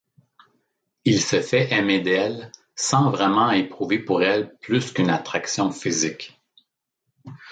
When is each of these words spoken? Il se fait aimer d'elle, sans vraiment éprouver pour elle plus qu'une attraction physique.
Il 1.05 1.21
se 1.21 1.41
fait 1.43 1.71
aimer 1.71 1.99
d'elle, 1.99 2.51
sans 2.75 3.11
vraiment 3.11 3.51
éprouver 3.51 3.99
pour 3.99 4.23
elle 4.23 4.57
plus 4.57 4.91
qu'une 4.93 5.11
attraction 5.11 5.69
physique. 5.71 6.41